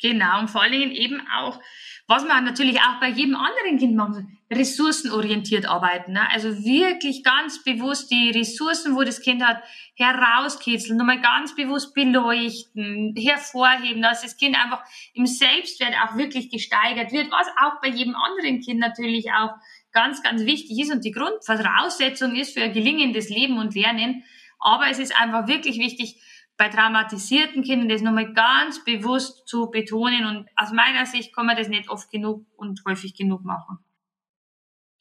Genau, 0.04 0.40
und 0.40 0.50
vor 0.50 0.60
allen 0.60 0.72
Dingen 0.72 0.92
eben 0.92 1.22
auch, 1.34 1.58
was 2.06 2.26
man 2.26 2.44
natürlich 2.44 2.78
auch 2.78 3.00
bei 3.00 3.08
jedem 3.08 3.36
anderen 3.36 3.78
Kind 3.78 3.96
machen 3.96 4.38
ressourcenorientiert 4.52 5.64
arbeiten. 5.64 6.12
Ne? 6.12 6.30
Also 6.30 6.50
wirklich 6.62 7.24
ganz 7.24 7.64
bewusst 7.64 8.10
die 8.10 8.28
Ressourcen, 8.28 8.96
wo 8.96 9.02
das 9.02 9.22
Kind 9.22 9.42
hat, 9.42 9.62
herauskitzeln, 9.94 10.98
nochmal 10.98 11.22
ganz 11.22 11.56
bewusst 11.56 11.94
beleuchten, 11.94 13.14
hervorheben, 13.16 14.02
dass 14.02 14.20
das 14.20 14.36
Kind 14.36 14.62
einfach 14.62 14.82
im 15.14 15.24
Selbstwert 15.24 15.94
auch 16.04 16.18
wirklich 16.18 16.50
gesteigert 16.50 17.10
wird, 17.10 17.30
was 17.30 17.46
auch 17.62 17.80
bei 17.80 17.88
jedem 17.88 18.14
anderen 18.14 18.60
Kind 18.60 18.80
natürlich 18.80 19.32
auch 19.32 19.54
ganz, 19.92 20.22
ganz 20.22 20.44
wichtig 20.44 20.78
ist 20.80 20.92
und 20.92 21.02
die 21.02 21.12
Grundvoraussetzung 21.12 22.36
ist 22.36 22.52
für 22.52 22.64
ein 22.64 22.74
gelingendes 22.74 23.30
Leben 23.30 23.56
und 23.56 23.74
Lernen. 23.74 24.22
Aber 24.58 24.90
es 24.90 24.98
ist 24.98 25.18
einfach 25.18 25.48
wirklich 25.48 25.78
wichtig, 25.78 26.20
bei 26.56 26.68
traumatisierten 26.68 27.62
Kindern 27.62 27.88
das 27.88 28.02
nochmal 28.02 28.32
ganz 28.32 28.84
bewusst 28.84 29.46
zu 29.46 29.70
betonen. 29.70 30.26
Und 30.26 30.48
aus 30.56 30.72
meiner 30.72 31.06
Sicht 31.06 31.34
kann 31.34 31.46
man 31.46 31.56
das 31.56 31.68
nicht 31.68 31.88
oft 31.88 32.10
genug 32.10 32.46
und 32.56 32.82
häufig 32.86 33.14
genug 33.14 33.44
machen. 33.44 33.78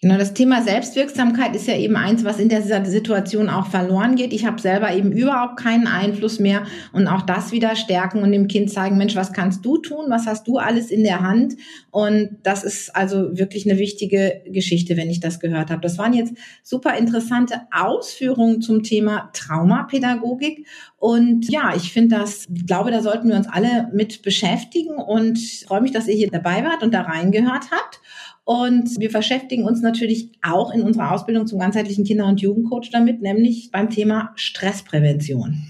Genau, 0.04 0.18
das 0.18 0.34
Thema 0.34 0.62
Selbstwirksamkeit 0.62 1.56
ist 1.56 1.66
ja 1.66 1.78
eben 1.78 1.96
eins, 1.96 2.26
was 2.26 2.38
in 2.38 2.50
dieser 2.50 2.84
Situation 2.84 3.48
auch 3.48 3.68
verloren 3.68 4.18
geht. 4.18 4.34
Ich 4.34 4.46
habe 4.46 4.60
selber 4.60 4.94
eben 4.94 5.14
überhaupt 5.14 5.56
keinen 5.56 5.88
Einfluss 5.88 6.40
mehr 6.40 6.64
und 6.92 7.08
auch 7.08 7.22
das 7.22 7.54
wieder 7.54 7.78
stärken 7.78 8.22
und 8.22 8.34
dem 8.34 8.50
Kind 8.50 8.70
zeigen, 8.70 8.98
Mensch, 8.98 9.16
was 9.16 9.32
kannst 9.32 9.64
du 9.64 9.78
tun? 9.78 10.08
Was 10.10 10.26
hast 10.26 10.46
du 10.46 10.58
alles 10.58 10.92
in 10.92 11.06
der 11.06 11.22
Hand? 11.22 11.54
Und 11.90 12.32
das 12.44 12.66
ist 12.66 12.94
also 12.94 13.38
wirklich 13.38 13.66
eine 13.66 13.80
wichtige 13.80 14.42
Geschichte, 14.46 14.98
wenn 14.98 15.10
ich 15.10 15.22
das 15.22 15.40
gehört 15.40 15.72
habe. 15.72 15.80
Das 15.80 15.98
waren 15.98 16.12
jetzt 16.12 16.34
super 16.64 16.98
interessante 16.98 17.62
Ausführungen 17.72 18.60
zum 18.60 18.84
Thema 18.84 19.30
Traumapädagogik. 19.32 20.68
Und 20.98 21.50
ja, 21.50 21.74
ich 21.78 21.94
finde 21.94 22.18
das, 22.18 22.48
ich 22.54 22.68
glaube, 22.68 22.92
da 22.92 23.02
sollten 23.02 23.30
wir 23.30 23.38
uns 23.38 23.48
alle 23.48 23.90
mit 23.94 24.22
beschäftigen 24.22 24.96
und 24.96 25.40
freue 25.66 25.80
mich, 25.80 25.94
dass 25.94 26.10
ihr 26.10 26.16
hier 26.16 26.30
dabei 26.30 26.66
wart 26.66 26.84
und 26.84 26.94
da 26.94 27.04
reingehört 27.04 27.72
habt. 27.72 28.02
Und 28.46 29.00
wir 29.00 29.12
beschäftigen 29.12 29.64
uns 29.64 29.82
natürlich 29.82 30.32
auch 30.42 30.72
in 30.74 30.82
unserer 30.82 31.12
Ausbildung 31.12 31.48
zum 31.48 31.60
ganzheitlichen 31.60 32.04
Kinder- 32.04 32.26
und 32.26 32.42
Jugendcoach 32.42 32.90
damit, 32.92 33.22
nämlich 33.22 33.70
beim 33.72 33.90
Thema 33.90 34.34
Stressprävention. 34.36 35.66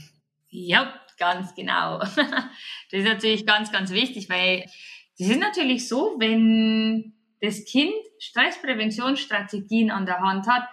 Ja, 0.50 0.94
ganz 1.18 1.54
genau. 1.56 2.00
Das 2.92 3.02
ist 3.02 3.08
natürlich 3.08 3.48
ganz, 3.48 3.72
ganz 3.72 3.90
wichtig, 3.90 4.30
weil 4.30 4.66
das 5.18 5.28
ist 5.28 5.40
natürlich 5.40 5.88
so, 5.88 6.16
wenn 6.20 7.14
das 7.42 7.66
Kind 7.66 7.92
Stresspräventionsstrategien 8.20 9.90
an 9.90 10.06
der 10.06 10.20
Hand 10.20 10.48
hat, 10.48 10.64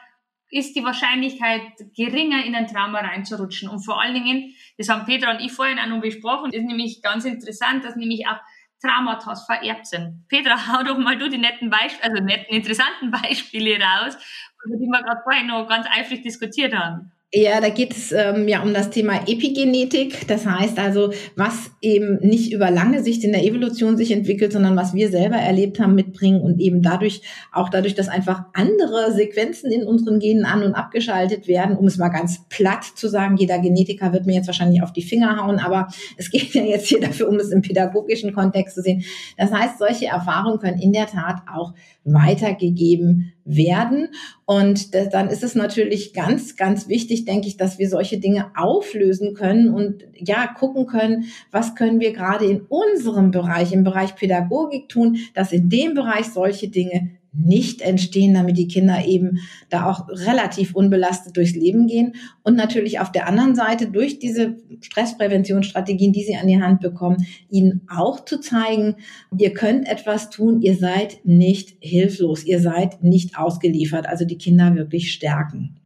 ist 0.51 0.77
die 0.77 0.85
Wahrscheinlichkeit 0.85 1.63
geringer, 1.97 2.45
in 2.45 2.55
ein 2.55 2.67
Trauma 2.67 3.01
reinzurutschen. 3.01 3.69
Und 3.69 3.81
vor 3.81 4.01
allen 4.01 4.15
Dingen, 4.15 4.55
das 4.77 4.89
haben 4.89 5.07
Petra 5.07 5.31
und 5.31 5.41
ich 5.41 5.53
vorhin 5.53 5.79
auch 5.79 5.87
noch 5.87 6.01
besprochen, 6.01 6.53
ist 6.53 6.65
nämlich 6.65 7.01
ganz 7.03 7.25
interessant, 7.25 7.85
dass 7.85 7.97
nämlich 7.97 8.27
auch 8.27 8.39
Traumata 8.81 9.35
vererbt 9.35 9.87
sind. 9.87 10.27
Petra, 10.29 10.57
hau 10.69 10.83
doch 10.83 10.99
mal 10.99 11.19
du 11.19 11.29
die 11.29 11.39
netten 11.39 11.71
Beispiele, 11.71 12.03
also 12.03 12.23
netten, 12.23 12.55
interessanten 12.55 13.11
Beispiele 13.11 13.79
raus, 13.79 14.17
über 14.65 14.77
die 14.77 14.87
wir 14.87 15.03
gerade 15.03 15.23
vorhin 15.23 15.47
noch 15.47 15.69
ganz 15.69 15.87
eifrig 15.91 16.23
diskutiert 16.23 16.75
haben. 16.75 17.13
Ja, 17.33 17.61
da 17.61 17.69
geht 17.69 17.97
es 17.97 18.11
ähm, 18.11 18.49
ja 18.49 18.61
um 18.61 18.75
das 18.75 18.91
Thema 18.91 19.21
Epigenetik. 19.29 20.27
Das 20.27 20.47
heißt 20.47 20.81
also, 20.81 21.13
was 21.37 21.71
eben 21.81 22.19
nicht 22.27 22.53
über 22.53 22.73
lange 22.73 23.05
Sicht 23.05 23.23
in 23.23 23.31
der 23.31 23.45
Evolution 23.45 23.97
sich 23.97 24.11
entwickelt, 24.11 24.53
sondern 24.53 24.77
was 24.77 24.95
wir 24.95 25.11
selber 25.11 25.37
erlebt 25.37 25.79
haben, 25.79 25.95
mitbringen 25.95 26.41
und 26.41 26.59
eben 26.59 26.83
dadurch, 26.83 27.23
auch 27.53 27.69
dadurch, 27.69 27.95
dass 27.95 28.09
einfach 28.09 28.47
andere 28.53 29.13
Sequenzen 29.13 29.71
in 29.71 29.85
unseren 29.85 30.19
Genen 30.19 30.45
an- 30.45 30.65
und 30.65 30.75
abgeschaltet 30.75 31.47
werden, 31.47 31.77
um 31.77 31.87
es 31.87 31.99
mal 31.99 32.09
ganz 32.09 32.49
platt 32.49 32.83
zu 32.83 33.07
sagen, 33.07 33.37
jeder 33.37 33.61
Genetiker 33.61 34.13
wird 34.13 34.27
mir 34.27 34.35
jetzt 34.35 34.49
wahrscheinlich 34.49 34.83
auf 34.83 34.93
die 34.93 35.03
Finger 35.03 35.41
hauen, 35.41 35.61
aber 35.61 35.87
es 36.17 36.31
geht 36.33 36.53
ja 36.55 36.65
jetzt 36.65 36.89
hier 36.89 37.01
dafür, 37.01 37.29
um 37.29 37.37
es 37.37 37.53
im 37.53 37.63
pädagogischen 37.63 38.35
Kontext 38.35 38.75
zu 38.75 38.83
sehen. 38.83 39.05
Das 39.39 39.53
heißt, 39.53 39.79
solche 39.79 40.07
Erfahrungen 40.07 40.59
können 40.59 40.81
in 40.81 40.93
der 40.93 41.07
Tat 41.07 41.43
auch 41.55 41.75
weitergegeben 42.03 43.35
werden. 43.45 44.09
Und 44.45 44.95
das, 44.95 45.09
dann 45.09 45.29
ist 45.29 45.43
es 45.43 45.55
natürlich 45.55 46.13
ganz, 46.13 46.57
ganz 46.57 46.89
wichtig, 46.89 47.25
denke 47.25 47.49
ich, 47.49 47.57
dass 47.57 47.79
wir 47.79 47.89
solche 47.89 48.19
Dinge 48.19 48.53
auflösen 48.57 49.35
können 49.35 49.73
und 49.73 50.05
ja, 50.15 50.47
gucken 50.47 50.87
können, 50.87 51.27
was 51.51 51.75
können 51.75 52.01
wir 52.01 52.13
gerade 52.13 52.47
in 52.47 52.63
unserem 52.69 53.31
Bereich, 53.31 53.73
im 53.73 53.85
Bereich 53.85 54.15
Pädagogik 54.15 54.89
tun, 54.89 55.19
dass 55.35 55.53
in 55.53 55.69
dem 55.69 55.95
Bereich 55.95 56.27
solche 56.27 56.69
Dinge 56.69 57.20
nicht 57.33 57.81
entstehen, 57.81 58.35
damit 58.35 58.59
die 58.59 58.69
Kinder 58.69 59.05
eben 59.05 59.39
da 59.69 59.89
auch 59.89 60.09
relativ 60.09 60.75
unbelastet 60.75 61.37
durchs 61.37 61.55
Leben 61.55 61.87
gehen. 61.87 62.15
Und 62.43 62.57
natürlich 62.57 62.99
auf 62.99 63.13
der 63.13 63.29
anderen 63.29 63.55
Seite 63.55 63.91
durch 63.91 64.19
diese 64.19 64.57
Stresspräventionsstrategien, 64.81 66.13
die 66.13 66.25
sie 66.25 66.37
an 66.37 66.49
die 66.49 66.61
Hand 66.61 66.81
bekommen, 66.81 67.27
ihnen 67.49 67.83
auch 67.89 68.25
zu 68.25 68.41
zeigen, 68.41 68.97
ihr 69.37 69.55
könnt 69.55 69.87
etwas 69.89 70.31
tun, 70.31 70.61
ihr 70.61 70.75
seid 70.75 71.25
nicht 71.25 71.77
hilflos, 71.81 72.45
ihr 72.45 72.61
seid 72.61 73.03
nicht 73.03 73.39
ausgeliefert. 73.39 74.07
Also 74.07 74.25
die 74.25 74.39
Kinder 74.39 74.75
wirklich 74.75 75.13
stärken. 75.13 75.77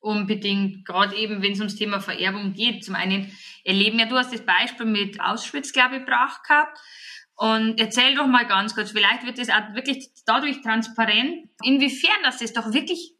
Unbedingt, 0.00 0.84
gerade 0.84 1.16
eben, 1.16 1.42
wenn 1.42 1.52
es 1.52 1.60
ums 1.60 1.76
Thema 1.76 1.98
Vererbung 1.98 2.52
geht. 2.52 2.84
Zum 2.84 2.94
einen 2.94 3.30
erleben 3.64 3.98
ja, 3.98 4.06
du 4.06 4.16
hast 4.16 4.34
das 4.34 4.44
Beispiel 4.44 4.84
mit 4.84 5.18
Auschwitz, 5.20 5.72
glaube 5.72 5.96
ich, 5.96 6.00
gebracht 6.00 6.42
gehabt 6.46 6.78
und 7.36 7.80
erzähl 7.80 8.14
doch 8.14 8.26
mal 8.26 8.46
ganz 8.46 8.74
kurz, 8.74 8.92
vielleicht 8.92 9.24
wird 9.26 9.38
es 9.38 9.48
auch 9.48 9.74
wirklich 9.74 10.08
dadurch 10.26 10.60
transparent, 10.62 11.48
inwiefern 11.62 12.22
das 12.22 12.38
das 12.38 12.52
doch 12.52 12.72
wirklich 12.72 13.14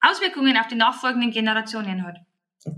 Auswirkungen 0.00 0.56
auf 0.56 0.68
die 0.68 0.74
nachfolgenden 0.74 1.30
Generationen 1.30 2.06
hat. 2.06 2.18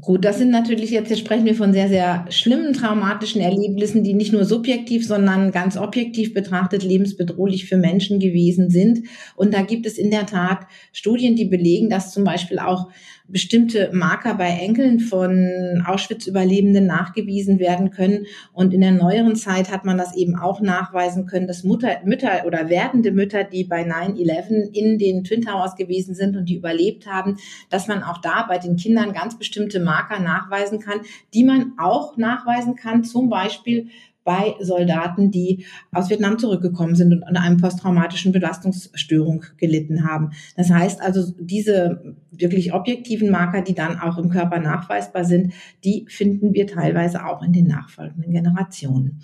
Gut, 0.00 0.24
das 0.24 0.38
sind 0.38 0.50
natürlich 0.50 0.90
jetzt, 0.90 1.10
jetzt 1.10 1.20
sprechen 1.20 1.44
wir 1.44 1.54
von 1.54 1.72
sehr, 1.72 1.88
sehr 1.88 2.24
schlimmen 2.30 2.72
traumatischen 2.72 3.40
Erlebnissen, 3.40 4.02
die 4.02 4.14
nicht 4.14 4.32
nur 4.32 4.44
subjektiv, 4.44 5.06
sondern 5.06 5.52
ganz 5.52 5.76
objektiv 5.76 6.34
betrachtet 6.34 6.82
lebensbedrohlich 6.82 7.68
für 7.68 7.76
Menschen 7.76 8.18
gewesen 8.18 8.68
sind. 8.68 9.06
Und 9.36 9.54
da 9.54 9.62
gibt 9.62 9.86
es 9.86 9.96
in 9.96 10.10
der 10.10 10.26
Tat 10.26 10.66
Studien, 10.92 11.36
die 11.36 11.44
belegen, 11.44 11.88
dass 11.88 12.12
zum 12.12 12.24
Beispiel 12.24 12.58
auch 12.58 12.88
bestimmte 13.28 13.90
Marker 13.92 14.34
bei 14.34 14.48
Enkeln 14.48 15.00
von 15.00 15.82
Auschwitz-Überlebenden 15.84 16.86
nachgewiesen 16.86 17.58
werden 17.58 17.90
können. 17.90 18.26
Und 18.52 18.72
in 18.72 18.80
der 18.80 18.92
neueren 18.92 19.36
Zeit 19.36 19.70
hat 19.70 19.84
man 19.84 19.98
das 19.98 20.14
eben 20.16 20.36
auch 20.36 20.60
nachweisen 20.60 21.26
können, 21.26 21.46
dass 21.46 21.64
Mutter, 21.64 22.00
Mütter 22.04 22.44
oder 22.46 22.68
werdende 22.68 23.12
Mütter, 23.12 23.44
die 23.44 23.64
bei 23.64 23.82
9-11 23.82 24.72
in 24.72 24.98
den 24.98 25.24
Twin 25.24 25.42
Towers 25.42 25.76
gewesen 25.76 26.14
sind 26.14 26.36
und 26.36 26.48
die 26.48 26.56
überlebt 26.56 27.06
haben, 27.06 27.36
dass 27.70 27.88
man 27.88 28.02
auch 28.02 28.18
da 28.18 28.44
bei 28.48 28.58
den 28.58 28.76
Kindern 28.76 29.12
ganz 29.12 29.38
bestimmte 29.38 29.80
Marker 29.80 30.20
nachweisen 30.20 30.80
kann, 30.80 31.00
die 31.34 31.44
man 31.44 31.72
auch 31.78 32.16
nachweisen 32.16 32.76
kann, 32.76 33.04
zum 33.04 33.28
Beispiel 33.28 33.88
bei 34.26 34.56
Soldaten, 34.60 35.30
die 35.30 35.64
aus 35.92 36.10
Vietnam 36.10 36.38
zurückgekommen 36.38 36.96
sind 36.96 37.12
und 37.12 37.22
an 37.22 37.36
einem 37.36 37.58
posttraumatischen 37.58 38.32
Belastungsstörung 38.32 39.44
gelitten 39.56 40.04
haben. 40.04 40.32
Das 40.56 40.68
heißt 40.68 41.00
also, 41.00 41.32
diese 41.38 42.15
wirklich 42.30 42.72
objektiven 42.72 43.30
Marker, 43.30 43.62
die 43.62 43.74
dann 43.74 43.98
auch 43.98 44.18
im 44.18 44.30
Körper 44.30 44.58
nachweisbar 44.58 45.24
sind, 45.24 45.52
die 45.84 46.06
finden 46.08 46.52
wir 46.52 46.66
teilweise 46.66 47.26
auch 47.26 47.42
in 47.42 47.52
den 47.52 47.66
nachfolgenden 47.66 48.32
Generationen. 48.32 49.22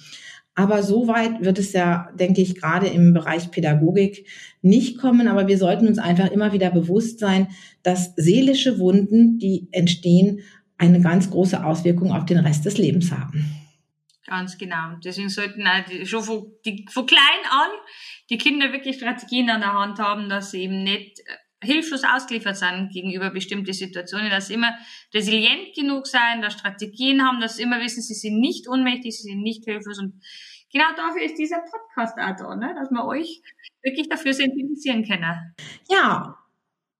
Aber 0.54 0.82
so 0.82 1.08
weit 1.08 1.42
wird 1.42 1.58
es 1.58 1.72
ja, 1.72 2.10
denke 2.18 2.42
ich, 2.42 2.56
gerade 2.56 2.86
im 2.86 3.14
Bereich 3.14 3.50
Pädagogik 3.50 4.26
nicht 4.60 4.98
kommen. 4.98 5.28
Aber 5.28 5.48
wir 5.48 5.56
sollten 5.56 5.88
uns 5.88 5.98
einfach 5.98 6.30
immer 6.30 6.52
wieder 6.52 6.70
bewusst 6.70 7.18
sein, 7.18 7.48
dass 7.82 8.14
seelische 8.16 8.78
Wunden, 8.78 9.38
die 9.38 9.68
entstehen, 9.72 10.40
eine 10.76 11.00
ganz 11.00 11.30
große 11.30 11.64
Auswirkung 11.64 12.12
auf 12.12 12.26
den 12.26 12.38
Rest 12.38 12.66
des 12.66 12.76
Lebens 12.76 13.12
haben. 13.12 13.46
Ganz 14.26 14.58
genau. 14.58 14.96
Deswegen 15.04 15.28
sollten 15.28 15.66
auch 15.66 16.06
schon 16.06 16.22
von, 16.22 16.46
die, 16.64 16.86
von 16.90 17.06
klein 17.06 17.20
an 17.50 17.70
die 18.30 18.38
Kinder 18.38 18.72
wirklich 18.72 18.96
Strategien 18.96 19.50
an 19.50 19.60
der 19.60 19.74
Hand 19.74 19.98
haben, 19.98 20.28
dass 20.28 20.52
sie 20.52 20.62
eben 20.62 20.82
nicht 20.82 21.20
äh, 21.20 21.22
hilflos 21.62 22.02
ausgeliefert 22.04 22.56
sind 22.56 22.90
gegenüber 22.92 23.30
bestimmten 23.30 23.72
Situationen, 23.72 24.30
dass 24.30 24.48
sie 24.48 24.54
immer 24.54 24.74
resilient 25.14 25.74
genug 25.74 26.06
sein, 26.06 26.42
dass 26.42 26.54
Strategien 26.54 27.24
haben, 27.26 27.40
dass 27.40 27.56
sie 27.56 27.62
immer 27.62 27.80
wissen, 27.80 28.02
sie 28.02 28.14
sind 28.14 28.38
nicht 28.38 28.68
ohnmächtig, 28.68 29.16
sie 29.16 29.30
sind 29.30 29.42
nicht 29.42 29.64
hilflos 29.64 29.98
und 29.98 30.20
genau 30.72 30.86
dafür 30.96 31.22
ist 31.22 31.38
dieser 31.38 31.60
Podcast 31.60 32.18
auch 32.18 32.36
da, 32.36 32.56
ne? 32.56 32.74
dass 32.74 32.90
wir 32.90 33.04
euch 33.04 33.42
wirklich 33.82 34.08
dafür 34.08 34.34
sensibilisieren 34.34 35.04
können. 35.04 35.54
Ja, 35.88 36.41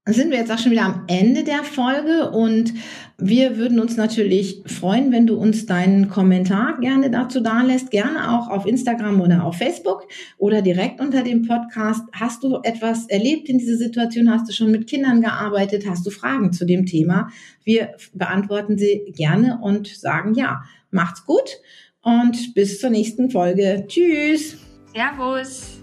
sind 0.07 0.31
wir 0.31 0.39
jetzt 0.39 0.51
auch 0.51 0.59
schon 0.59 0.73
wieder 0.73 0.85
am 0.85 1.05
Ende 1.07 1.45
der 1.45 1.63
Folge 1.63 2.31
und 2.31 2.75
wir 3.19 3.57
würden 3.57 3.79
uns 3.79 3.97
natürlich 3.97 4.63
freuen, 4.67 5.13
wenn 5.13 5.29
du 5.29 5.37
uns 5.37 5.67
deinen 5.67 6.09
Kommentar 6.09 6.81
gerne 6.81 7.09
dazu 7.09 7.41
dalässt, 7.41 7.93
gerne 7.93 8.33
auch 8.33 8.49
auf 8.49 8.67
Instagram 8.67 9.21
oder 9.21 9.45
auf 9.45 9.57
Facebook 9.57 10.09
oder 10.39 10.61
direkt 10.61 11.01
unter 11.01 11.23
dem 11.23 11.47
Podcast. 11.47 12.03
Hast 12.13 12.43
du 12.43 12.59
etwas 12.65 13.07
erlebt 13.07 13.49
in 13.49 13.59
dieser 13.59 13.77
Situation? 13.77 14.29
Hast 14.29 14.49
du 14.49 14.53
schon 14.53 14.73
mit 14.73 14.89
Kindern 14.89 15.21
gearbeitet? 15.21 15.85
Hast 15.89 16.05
du 16.05 16.11
Fragen 16.11 16.53
zu 16.53 16.65
dem 16.65 16.85
Thema? 16.85 17.29
Wir 17.63 17.95
beantworten 18.13 18.77
sie 18.77 19.13
gerne 19.17 19.61
und 19.63 19.87
sagen 19.87 20.35
ja. 20.35 20.63
Macht's 20.91 21.25
gut 21.25 21.61
und 22.03 22.55
bis 22.55 22.81
zur 22.81 22.91
nächsten 22.91 23.31
Folge. 23.31 23.85
Tschüss. 23.87 24.59
Servus. 24.93 25.82